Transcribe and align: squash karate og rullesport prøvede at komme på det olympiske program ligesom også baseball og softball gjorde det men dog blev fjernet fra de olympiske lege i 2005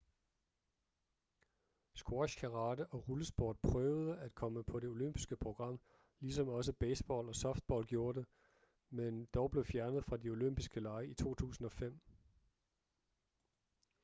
squash 1.93 2.37
karate 2.37 2.85
og 2.87 3.09
rullesport 3.09 3.57
prøvede 3.63 4.17
at 4.19 4.35
komme 4.35 4.63
på 4.63 4.79
det 4.79 4.89
olympiske 4.89 5.37
program 5.37 5.79
ligesom 6.19 6.47
også 6.47 6.73
baseball 6.73 7.27
og 7.27 7.35
softball 7.35 7.85
gjorde 7.85 8.19
det 8.19 8.27
men 8.89 9.25
dog 9.25 9.51
blev 9.51 9.65
fjernet 9.65 10.05
fra 10.05 10.17
de 10.17 10.29
olympiske 10.29 10.79
lege 10.79 11.07
i 11.09 11.13
2005 11.13 11.99